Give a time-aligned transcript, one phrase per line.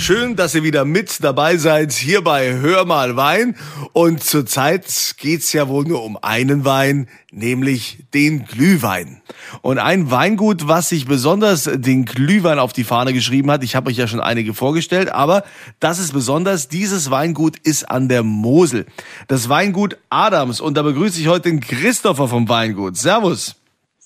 [0.00, 3.56] Schön, dass ihr wieder mit dabei seid hier bei Hör mal Wein.
[3.92, 9.20] Und zurzeit geht's ja wohl nur um einen Wein, nämlich den Glühwein.
[9.60, 13.90] Und ein Weingut, was sich besonders den Glühwein auf die Fahne geschrieben hat, ich habe
[13.90, 15.42] euch ja schon einige vorgestellt, aber
[15.80, 18.86] das ist besonders, dieses Weingut ist an der Mosel.
[19.26, 20.60] Das Weingut Adams.
[20.60, 22.96] Und da begrüße ich heute den Christopher vom Weingut.
[22.96, 23.57] Servus.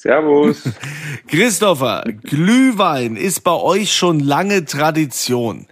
[0.02, 0.68] Servus.
[1.28, 5.68] Christopher, Glühwein ist bei euch schon lange Tradition.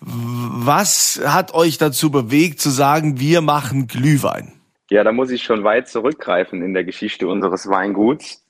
[0.00, 4.54] Was hat euch dazu bewegt zu sagen, wir machen Glühwein?
[4.88, 8.42] Ja, da muss ich schon weit zurückgreifen in der Geschichte unseres Weinguts.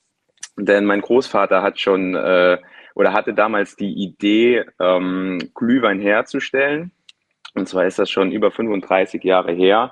[0.55, 2.57] Denn mein Großvater hat schon äh,
[2.95, 6.91] oder hatte damals die Idee, ähm, Glühwein herzustellen.
[7.55, 9.91] Und zwar ist das schon über 35 Jahre her.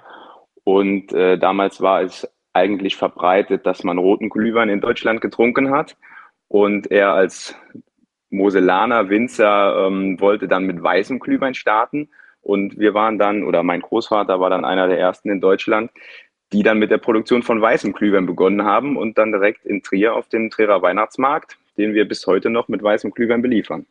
[0.63, 2.26] Und äh, damals war es
[2.57, 5.95] eigentlich verbreitet, dass man roten Glühwein in Deutschland getrunken hat.
[6.48, 7.55] Und er als
[8.29, 12.09] Moselaner Winzer ähm, wollte dann mit weißem Glühwein starten.
[12.41, 15.91] Und wir waren dann, oder mein Großvater war dann einer der ersten in Deutschland,
[16.54, 20.15] die dann mit der Produktion von weißem Glühwein begonnen haben und dann direkt in Trier
[20.15, 23.85] auf dem Trierer Weihnachtsmarkt, den wir bis heute noch mit weißem Glühwein beliefern.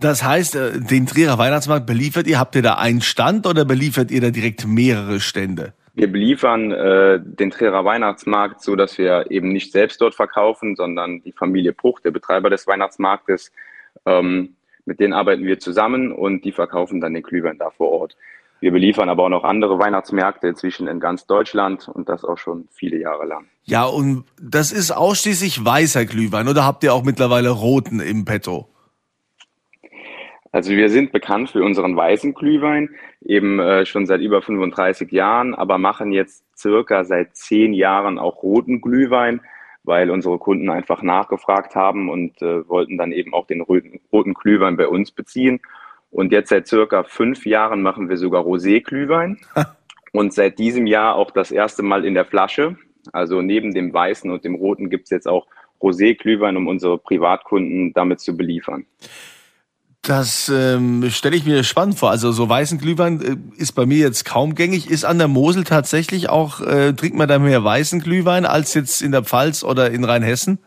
[0.00, 4.10] Das heißt, äh, den Trierer Weihnachtsmarkt beliefert ihr, habt ihr da einen Stand oder beliefert
[4.10, 5.74] ihr da direkt mehrere Stände?
[5.98, 11.22] Wir beliefern äh, den Trierer Weihnachtsmarkt so, dass wir eben nicht selbst dort verkaufen, sondern
[11.22, 13.50] die Familie Bruch, der Betreiber des Weihnachtsmarktes,
[14.06, 14.54] ähm,
[14.84, 18.16] mit denen arbeiten wir zusammen und die verkaufen dann den Glühwein da vor Ort.
[18.60, 22.68] Wir beliefern aber auch noch andere Weihnachtsmärkte inzwischen in ganz Deutschland und das auch schon
[22.70, 23.46] viele Jahre lang.
[23.64, 28.68] Ja, und das ist ausschließlich weißer Glühwein oder habt ihr auch mittlerweile roten im Petto?
[30.58, 32.90] Also wir sind bekannt für unseren weißen Glühwein,
[33.24, 38.42] eben äh, schon seit über 35 Jahren, aber machen jetzt circa seit zehn Jahren auch
[38.42, 39.40] roten Glühwein,
[39.84, 44.34] weil unsere Kunden einfach nachgefragt haben und äh, wollten dann eben auch den roten, roten
[44.34, 45.60] Glühwein bei uns beziehen.
[46.10, 49.38] Und jetzt seit circa fünf Jahren machen wir sogar Rosé-Glühwein
[50.12, 52.76] und seit diesem Jahr auch das erste Mal in der Flasche.
[53.12, 55.46] Also neben dem weißen und dem roten gibt es jetzt auch
[55.80, 58.86] Rosé-Glühwein, um unsere Privatkunden damit zu beliefern.
[60.08, 62.08] Das ähm, stelle ich mir spannend vor.
[62.08, 64.90] Also so weißen Glühwein äh, ist bei mir jetzt kaum gängig.
[64.90, 69.02] Ist an der Mosel tatsächlich auch, äh, trinkt man da mehr weißen Glühwein als jetzt
[69.02, 70.60] in der Pfalz oder in Rheinhessen?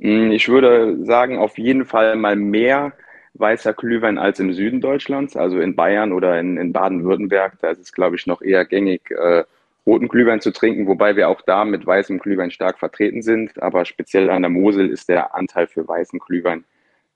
[0.00, 2.94] Hm, ich würde sagen, auf jeden Fall mal mehr
[3.34, 7.58] weißer Glühwein als im Süden Deutschlands, also in Bayern oder in, in Baden-Württemberg.
[7.60, 9.44] Da ist es, glaube ich, noch eher gängig, äh,
[9.84, 13.62] roten Glühwein zu trinken, wobei wir auch da mit weißem Glühwein stark vertreten sind.
[13.62, 16.64] Aber speziell an der Mosel ist der Anteil für weißen Glühwein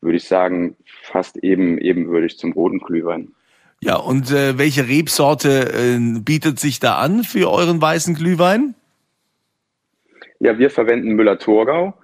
[0.05, 3.33] würde ich sagen, fast eben ebenwürdig zum roten Glühwein.
[3.81, 8.75] Ja, und äh, welche Rebsorte äh, bietet sich da an für euren weißen Glühwein?
[10.39, 11.95] Ja, wir verwenden Müller-Thurgau.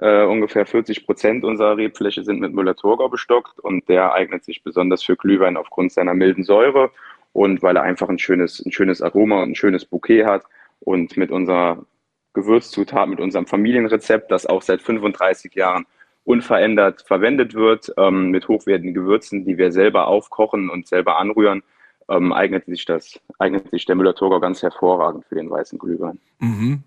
[0.00, 5.02] Äh, ungefähr 40 Prozent unserer Rebfläche sind mit Müller-Thurgau bestockt und der eignet sich besonders
[5.02, 6.90] für Glühwein aufgrund seiner milden Säure
[7.32, 10.44] und weil er einfach ein schönes, ein schönes Aroma und ein schönes Bouquet hat.
[10.80, 11.84] Und mit unserer
[12.32, 15.86] Gewürzzutat, mit unserem Familienrezept, das auch seit 35 Jahren
[16.26, 21.62] unverändert verwendet wird, ähm, mit hochwertigen Gewürzen, die wir selber aufkochen und selber anrühren,
[22.08, 26.18] ähm, eignet sich das, eignet sich der Müller-Thurgau ganz hervorragend für den weißen Glühwein.
[26.40, 26.82] Mhm.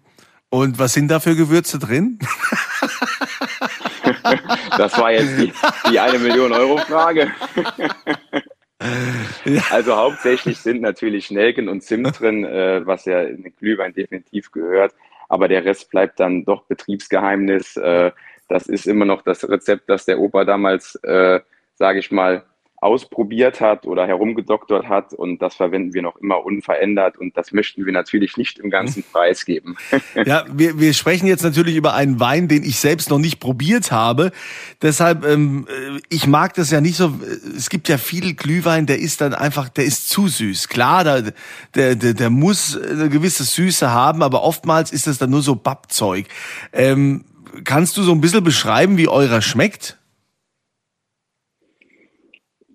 [0.49, 2.19] Und was sind da für Gewürze drin?
[4.77, 5.53] das war jetzt die,
[5.91, 7.31] die eine Million Euro Frage.
[9.71, 14.51] Also hauptsächlich sind natürlich Nelken und Zimt drin, äh, was ja in den Glühwein definitiv
[14.51, 14.95] gehört.
[15.27, 17.75] Aber der Rest bleibt dann doch Betriebsgeheimnis.
[17.75, 18.11] Äh,
[18.49, 21.39] das ist immer noch das Rezept, das der Opa damals, äh,
[21.75, 22.43] sage ich mal,
[22.81, 27.85] ausprobiert hat oder herumgedoktert hat und das verwenden wir noch immer unverändert und das möchten
[27.85, 29.75] wir natürlich nicht im ganzen Preis geben.
[30.25, 33.91] ja, wir, wir sprechen jetzt natürlich über einen Wein, den ich selbst noch nicht probiert
[33.91, 34.31] habe.
[34.81, 37.13] Deshalb, ähm, äh, ich mag das ja nicht so.
[37.55, 40.69] Es gibt ja viel Glühwein, der ist dann einfach, der ist zu süß.
[40.69, 41.33] Klar, der,
[41.75, 45.55] der, der, der muss eine gewisse Süße haben, aber oftmals ist das dann nur so
[45.55, 46.27] Bappzeug.
[46.71, 47.25] Ähm,
[47.63, 49.97] kannst du so ein bisschen beschreiben, wie eurer schmeckt?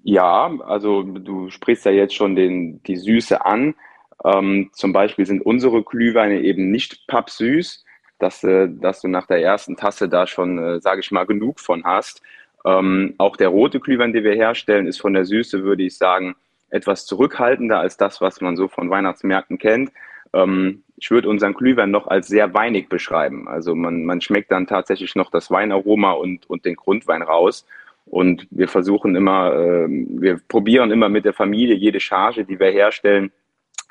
[0.02, 3.74] Ja, also du sprichst ja jetzt schon den, die Süße an.
[4.22, 7.84] Ähm, zum Beispiel sind unsere Glühweine eben nicht pappsüß,
[8.18, 11.58] dass, äh, dass du nach der ersten Tasse da schon, äh, sage ich mal, genug
[11.58, 12.22] von hast.
[12.66, 16.34] Ähm, auch der rote Glühwein, den wir herstellen, ist von der Süße, würde ich sagen,
[16.70, 19.90] etwas zurückhaltender als das, was man so von Weihnachtsmärkten kennt.
[20.34, 23.48] Ähm, ich würde unseren Glühwein noch als sehr weinig beschreiben.
[23.48, 27.66] Also man, man schmeckt dann tatsächlich noch das Weinaroma und, und den Grundwein raus.
[28.06, 32.70] Und wir versuchen immer, äh, wir probieren immer mit der Familie jede Charge, die wir
[32.70, 33.32] herstellen,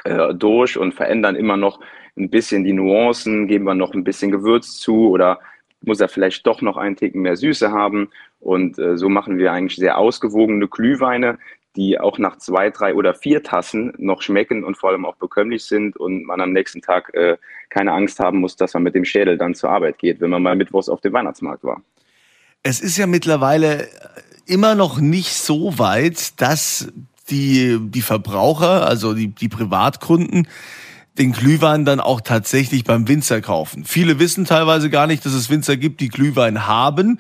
[0.04, 1.80] äh, durch und verändern immer noch
[2.16, 5.40] ein bisschen die Nuancen, geben wir noch ein bisschen Gewürz zu oder
[5.82, 8.10] muss er vielleicht doch noch einen Ticken mehr Süße haben.
[8.40, 11.40] Und äh, so machen wir eigentlich sehr ausgewogene Glühweine,
[11.76, 15.66] die auch nach zwei, drei oder vier Tassen noch schmecken und vor allem auch bekömmlich
[15.66, 17.38] sind und man am nächsten Tag äh,
[17.70, 20.44] keine Angst haben muss, dass man mit dem Schädel dann zur Arbeit geht, wenn man
[20.44, 21.82] mal mittwochs auf dem Weihnachtsmarkt war.
[22.62, 23.88] Es ist ja mittlerweile
[24.46, 26.92] immer noch nicht so weit, dass
[27.30, 30.48] die, die Verbraucher, also die, die Privatkunden,
[31.18, 33.86] den Glühwein dann auch tatsächlich beim Winzer kaufen.
[33.86, 37.20] Viele wissen teilweise gar nicht, dass es Winzer gibt, die Glühwein haben.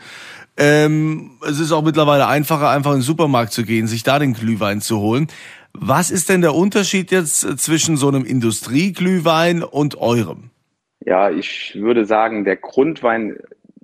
[0.57, 4.33] Ähm, es ist auch mittlerweile einfacher, einfach in den Supermarkt zu gehen, sich da den
[4.33, 5.27] Glühwein zu holen.
[5.73, 10.51] Was ist denn der Unterschied jetzt zwischen so einem Industrieglühwein und eurem?
[11.05, 13.37] Ja, ich würde sagen, der Grundwein,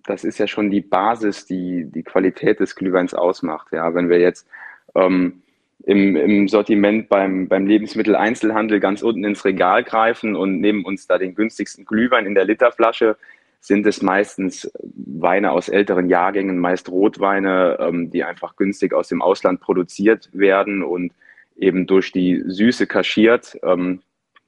[0.05, 3.69] das ist ja schon die Basis, die die Qualität des Glühweins ausmacht.
[3.71, 4.47] Ja, wenn wir jetzt
[4.95, 5.41] ähm,
[5.85, 11.17] im, im Sortiment beim, beim Lebensmitteleinzelhandel ganz unten ins Regal greifen und nehmen uns da
[11.17, 13.17] den günstigsten Glühwein in der Literflasche,
[13.59, 19.21] sind es meistens Weine aus älteren Jahrgängen, meist Rotweine, ähm, die einfach günstig aus dem
[19.21, 21.13] Ausland produziert werden und
[21.57, 24.01] eben durch die Süße kaschiert, ähm,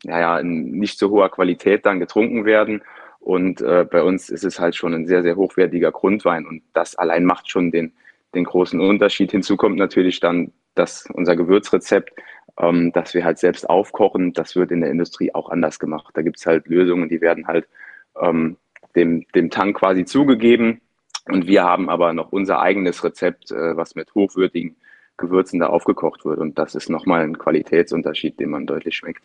[0.04, 2.81] naja, in nicht so hoher Qualität dann getrunken werden.
[3.19, 6.96] Und äh, bei uns ist es halt schon ein sehr, sehr hochwertiger Grundwein und das
[6.96, 7.94] allein macht schon den,
[8.34, 9.31] den großen Unterschied.
[9.31, 12.14] Hinzu kommt natürlich dann dass unser Gewürzrezept,
[12.60, 16.12] ähm, das wir halt selbst aufkochen, das wird in der Industrie auch anders gemacht.
[16.14, 17.68] Da gibt es halt Lösungen, die werden halt
[18.19, 18.57] ähm,
[18.96, 20.82] dem, dem Tank quasi zugegeben.
[21.28, 24.76] Und wir haben aber noch unser eigenes Rezept, äh, was mit hochwürdigen
[25.18, 26.40] Gewürzen da aufgekocht wird.
[26.40, 29.22] Und das ist nochmal ein Qualitätsunterschied, den man deutlich schmeckt.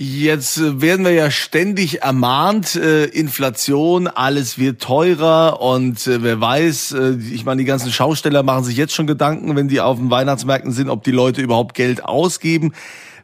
[0.00, 6.40] Jetzt äh, werden wir ja ständig ermahnt, äh, Inflation, alles wird teurer und äh, wer
[6.40, 9.98] weiß, äh, ich meine, die ganzen Schausteller machen sich jetzt schon Gedanken, wenn die auf
[9.98, 12.74] den Weihnachtsmärkten sind, ob die Leute überhaupt Geld ausgeben.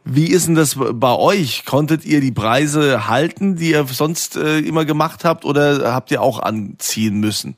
[0.05, 1.65] Wie ist denn das bei euch?
[1.65, 6.21] Konntet ihr die Preise halten, die ihr sonst äh, immer gemacht habt oder habt ihr
[6.21, 7.57] auch anziehen müssen?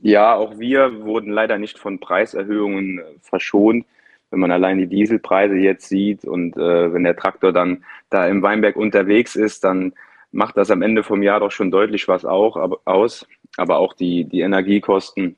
[0.00, 3.84] Ja, auch wir wurden leider nicht von Preiserhöhungen äh, verschont
[4.30, 8.42] wenn man allein die Dieselpreise jetzt sieht und äh, wenn der Traktor dann da im
[8.42, 9.92] Weinberg unterwegs ist, dann
[10.32, 13.26] macht das am Ende vom Jahr doch schon deutlich was auch aber, aus.
[13.56, 15.36] Aber auch die, die Energiekosten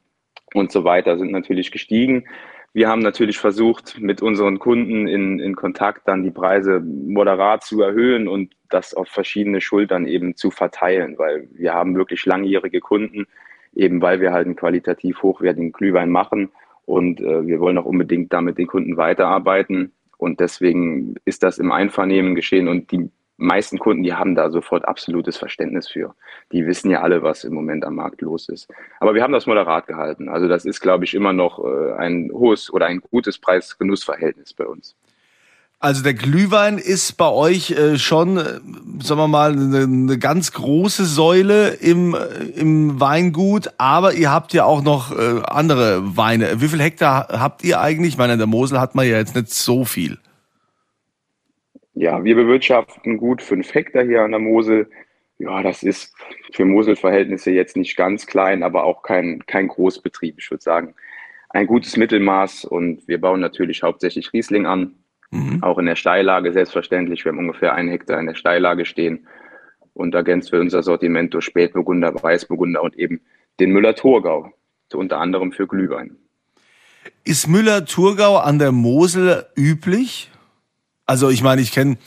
[0.52, 2.26] und so weiter sind natürlich gestiegen.
[2.74, 7.82] Wir haben natürlich versucht, mit unseren Kunden in, in Kontakt dann die Preise moderat zu
[7.82, 13.26] erhöhen und das auf verschiedene Schultern eben zu verteilen, weil wir haben wirklich langjährige Kunden,
[13.74, 16.50] eben weil wir halt einen qualitativ hochwertigen Glühwein machen
[16.86, 19.92] und äh, wir wollen auch unbedingt damit den Kunden weiterarbeiten.
[20.18, 22.68] Und deswegen ist das im Einvernehmen geschehen.
[22.68, 23.10] Und die
[23.42, 26.14] meisten Kunden, die haben da sofort absolutes Verständnis für.
[26.52, 28.68] Die wissen ja alle, was im Moment am Markt los ist.
[29.00, 30.28] Aber wir haben das moderat gehalten.
[30.28, 34.66] Also das ist, glaube ich, immer noch äh, ein hohes oder ein gutes Preis-Genuss-Verhältnis bei
[34.66, 34.94] uns.
[35.80, 38.60] Also der Glühwein ist bei euch äh, schon, äh,
[39.02, 42.16] sagen wir mal, eine, ganz große Säule im,
[42.54, 46.60] im Weingut, aber ihr habt ja auch noch andere Weine.
[46.60, 48.14] Wie viel Hektar habt ihr eigentlich?
[48.14, 50.18] Ich meine, in der Mosel hat man ja jetzt nicht so viel.
[51.94, 54.90] Ja, wir bewirtschaften gut fünf Hektar hier an der Mosel.
[55.38, 56.14] Ja, das ist
[56.52, 60.36] für Moselverhältnisse jetzt nicht ganz klein, aber auch kein, kein Großbetrieb.
[60.38, 60.94] Ich würde sagen,
[61.50, 64.94] ein gutes Mittelmaß und wir bauen natürlich hauptsächlich Riesling an
[65.32, 65.62] Mhm.
[65.62, 67.24] Auch in der Steillage selbstverständlich.
[67.24, 69.26] Wir haben ungefähr einen Hektar in der Steillage stehen
[69.94, 73.22] und ergänzt wir unser Sortiment durch Spätburgunder, Weißburgunder und eben
[73.58, 74.52] den Müller-Thurgau,
[74.92, 76.16] unter anderem für Glühwein.
[77.24, 80.30] Ist Müller-Thurgau an der Mosel üblich?
[81.12, 81.98] Also ich meine, ich kenne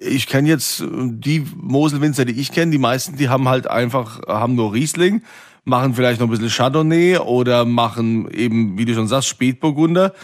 [0.00, 4.56] ich kenne jetzt die Moselwinzer, die ich kenne, die meisten, die haben halt einfach, haben
[4.56, 5.22] nur Riesling,
[5.64, 10.14] machen vielleicht noch ein bisschen Chardonnay oder machen eben, wie du schon sagst, Spätburgunder.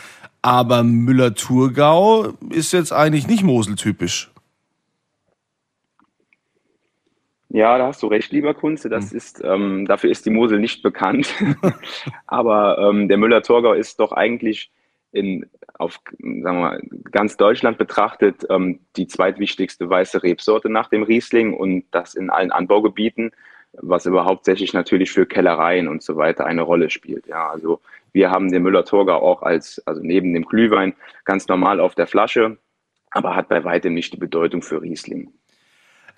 [0.43, 4.33] Aber Müller-Thurgau ist jetzt eigentlich nicht Mosel-typisch.
[7.49, 8.89] Ja, da hast du recht, lieber Kunze.
[8.89, 9.17] Das hm.
[9.17, 11.33] ist, ähm, dafür ist die Mosel nicht bekannt.
[12.27, 14.73] Aber ähm, der Müller-Thurgau ist doch eigentlich
[15.15, 15.47] in,
[15.79, 21.55] auf sagen wir mal, ganz Deutschland betrachtet ähm, die zweitwichtigste weiße Rebsorte nach dem Riesling
[21.55, 23.31] und das in allen Anbaugebieten,
[23.81, 27.27] was aber hauptsächlich natürlich für Kellereien und so weiter eine Rolle spielt.
[27.27, 27.81] Ja, also
[28.13, 30.95] wir haben den Müller-Thurgau auch als, also neben dem Glühwein
[31.25, 32.59] ganz normal auf der Flasche,
[33.11, 35.33] aber hat bei weitem nicht die Bedeutung für Riesling.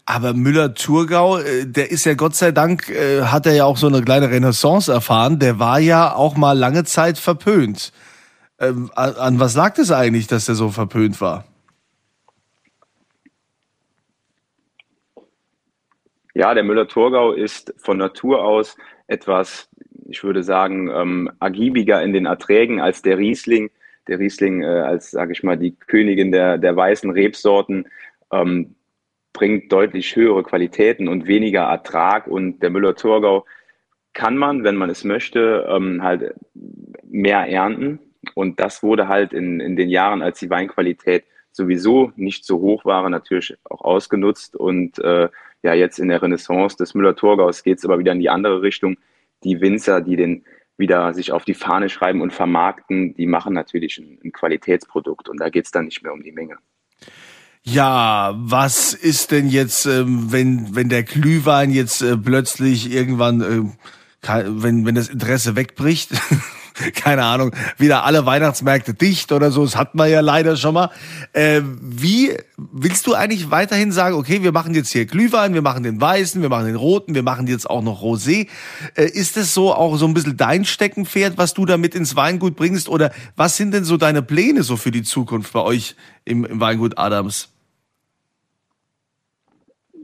[0.06, 3.88] Aber Müller-Thurgau, äh, der ist ja Gott sei Dank, äh, hat er ja auch so
[3.88, 5.38] eine kleine Renaissance erfahren.
[5.38, 7.92] Der war ja auch mal lange Zeit verpönt.
[8.58, 11.44] Ähm, an was lag es eigentlich, dass der so verpönt war?
[16.34, 19.68] Ja, der Müller-Thurgau ist von Natur aus etwas
[20.08, 23.70] ich würde sagen, ähm, agiebiger in den Erträgen als der Riesling,
[24.08, 27.88] der Riesling äh, als, sage ich mal, die Königin der, der weißen Rebsorten
[28.32, 28.74] ähm,
[29.32, 32.26] bringt deutlich höhere Qualitäten und weniger Ertrag.
[32.26, 33.44] Und der Müller-Thurgau
[34.12, 36.34] kann man, wenn man es möchte, ähm, halt
[37.04, 37.98] mehr ernten.
[38.34, 42.84] Und das wurde halt in, in den Jahren, als die Weinqualität sowieso nicht so hoch
[42.84, 44.56] war, natürlich auch ausgenutzt.
[44.56, 45.28] Und äh,
[45.62, 48.96] ja, jetzt in der Renaissance des Müller-Thurgaus geht es aber wieder in die andere Richtung.
[49.42, 50.44] Die Winzer, die den
[50.78, 55.40] wieder sich auf die Fahne schreiben und vermarkten, die machen natürlich ein, ein Qualitätsprodukt und
[55.40, 56.58] da geht es dann nicht mehr um die Menge.
[57.62, 64.44] Ja, was ist denn jetzt, ähm, wenn, wenn der Glühwein jetzt äh, plötzlich irgendwann, äh,
[64.46, 66.10] wenn, wenn das Interesse wegbricht?
[66.94, 70.90] keine Ahnung, wieder alle Weihnachtsmärkte dicht oder so, das hatten wir ja leider schon mal.
[71.32, 75.82] Äh, wie willst du eigentlich weiterhin sagen, okay, wir machen jetzt hier Glühwein, wir machen
[75.82, 78.48] den weißen, wir machen den roten, wir machen jetzt auch noch Rosé.
[78.94, 82.56] Äh, ist es so auch so ein bisschen dein Steckenpferd, was du damit ins Weingut
[82.56, 86.44] bringst oder was sind denn so deine Pläne so für die Zukunft bei euch im,
[86.44, 87.52] im Weingut Adams?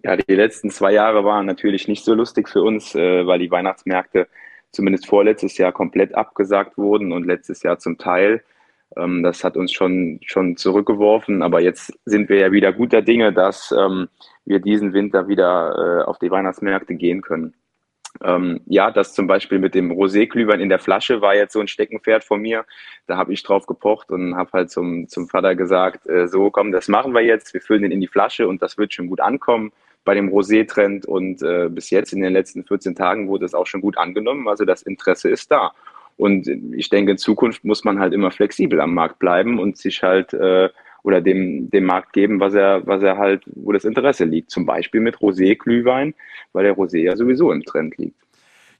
[0.04, 3.50] Ja, die letzten zwei Jahre waren natürlich nicht so lustig für uns, äh, weil die
[3.50, 4.26] Weihnachtsmärkte
[4.72, 8.42] zumindest vorletztes Jahr komplett abgesagt wurden und letztes Jahr zum Teil.
[8.96, 13.32] Ähm, das hat uns schon, schon zurückgeworfen, aber jetzt sind wir ja wieder guter Dinge,
[13.32, 14.08] dass ähm,
[14.44, 17.54] wir diesen Winter wieder äh, auf die Weihnachtsmärkte gehen können.
[18.22, 21.68] Ähm, ja, das zum Beispiel mit dem Rosé-Glühwein in der Flasche war jetzt so ein
[21.68, 22.66] Steckenpferd von mir.
[23.06, 26.72] Da habe ich drauf gepocht und habe halt zum, zum Vater gesagt, äh, so komm,
[26.72, 29.20] das machen wir jetzt, wir füllen den in die Flasche und das wird schon gut
[29.20, 29.72] ankommen
[30.04, 33.66] bei dem Rosé-Trend und äh, bis jetzt in den letzten 14 Tagen wurde es auch
[33.66, 34.48] schon gut angenommen.
[34.48, 35.72] Also das Interesse ist da.
[36.16, 40.02] Und ich denke, in Zukunft muss man halt immer flexibel am Markt bleiben und sich
[40.02, 40.68] halt äh,
[41.02, 44.50] oder dem, dem Markt geben, was er, was er halt, wo das Interesse liegt.
[44.50, 46.14] Zum Beispiel mit Rosé-Glühwein,
[46.52, 48.21] weil der Rosé ja sowieso im Trend liegt.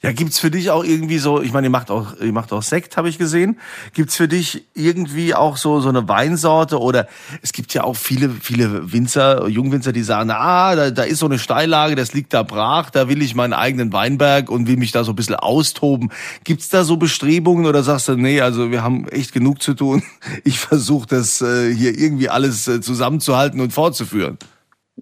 [0.03, 2.65] Ja, gibt's für dich auch irgendwie so, ich meine, ihr macht auch, ihr macht auch
[2.65, 3.61] Sekt, habe ich gesehen.
[3.95, 7.07] Gibt's für dich irgendwie auch so, so eine Weinsorte oder
[7.41, 11.27] es gibt ja auch viele, viele Winzer, Jungwinzer, die sagen, ah, da, da ist so
[11.27, 14.91] eine Steillage, das liegt da brach, da will ich meinen eigenen Weinberg und will mich
[14.91, 16.11] da so ein bisschen austoben.
[16.43, 20.03] Gibt's da so Bestrebungen oder sagst du, nee, also wir haben echt genug zu tun.
[20.45, 24.39] Ich versuche das äh, hier irgendwie alles äh, zusammenzuhalten und fortzuführen.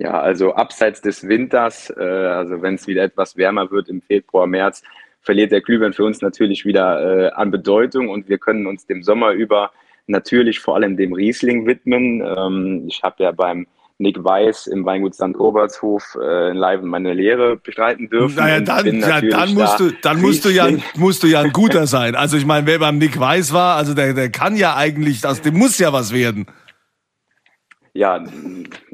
[0.01, 4.47] Ja, also abseits des Winters, äh, also wenn es wieder etwas wärmer wird im Februar,
[4.47, 4.83] März,
[5.21, 9.03] verliert der Glühwein für uns natürlich wieder äh, an Bedeutung und wir können uns dem
[9.03, 9.73] Sommer über
[10.07, 12.23] natürlich vor allem dem Riesling widmen.
[12.25, 13.67] Ähm, ich habe ja beim
[13.99, 15.39] Nick Weiß im Weingut St.
[15.39, 18.37] Obertshof äh, in Live meine Lehre bestreiten dürfen.
[18.37, 21.87] Naja, dann, ja, dann musst du, dann musst du ja, musst du ja ein guter
[21.87, 22.15] sein.
[22.15, 25.43] Also ich meine, wer beim Nick Weiß war, also der, der kann ja eigentlich, das,
[25.43, 26.47] dem muss ja was werden.
[28.01, 28.25] Ja,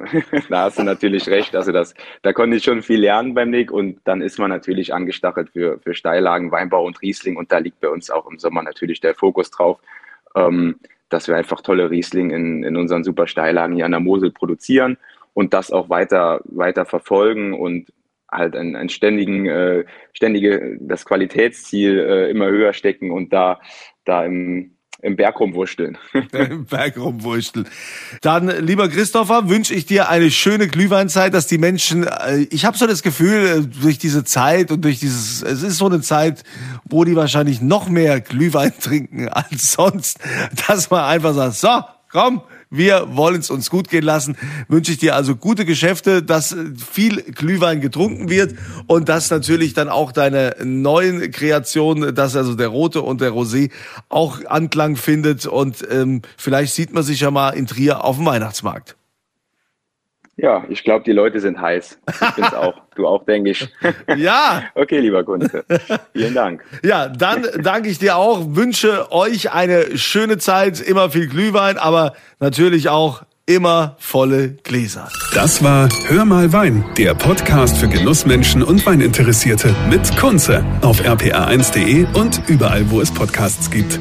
[0.50, 1.54] da hast du natürlich recht.
[1.54, 4.92] Also das, da konnte ich schon viel lernen beim Nick und dann ist man natürlich
[4.92, 8.64] angestachelt für, für Steillagen, Weinbau und Riesling und da liegt bei uns auch im Sommer
[8.64, 9.78] natürlich der Fokus drauf,
[10.34, 14.32] ähm, dass wir einfach tolle Riesling in, in unseren super Steillagen hier an der Mosel
[14.32, 14.96] produzieren
[15.34, 17.92] und das auch weiter, weiter verfolgen und
[18.28, 19.84] halt ein, ein ständigen, äh,
[20.14, 23.60] ständige, das Qualitätsziel äh, immer höher stecken und da,
[24.04, 25.98] da im, im Berg rumwurschteln.
[26.32, 27.68] Im Berg rumwurschteln.
[28.22, 32.78] Dann, lieber Christopher, wünsche ich dir eine schöne Glühweinzeit, dass die Menschen, äh, ich habe
[32.78, 36.44] so das Gefühl, äh, durch diese Zeit und durch dieses, es ist so eine Zeit,
[36.84, 40.18] wo die wahrscheinlich noch mehr Glühwein trinken als sonst,
[40.66, 44.36] dass man einfach sagt, so, komm, wir wollen es uns gut gehen lassen.
[44.68, 48.54] Wünsche ich dir also gute Geschäfte, dass viel Glühwein getrunken wird
[48.86, 53.70] und dass natürlich dann auch deine neuen Kreationen, dass also der rote und der Rosé
[54.08, 58.26] auch Anklang findet und ähm, vielleicht sieht man sich ja mal in Trier auf dem
[58.26, 58.96] Weihnachtsmarkt.
[60.36, 61.98] Ja, ich glaube, die Leute sind heiß.
[62.08, 62.74] Ich bin's auch.
[62.94, 63.68] Du auch, denke ich.
[64.16, 64.64] Ja.
[64.74, 65.64] okay, lieber Kunze.
[66.12, 66.62] Vielen Dank.
[66.82, 68.54] Ja, dann danke ich dir auch.
[68.54, 75.08] Wünsche euch eine schöne Zeit, immer viel Glühwein, aber natürlich auch immer volle Gläser.
[75.34, 82.06] Das war Hör mal Wein, der Podcast für Genussmenschen und Weininteressierte mit Kunze auf rpa1.de
[82.14, 84.00] und überall, wo es Podcasts gibt.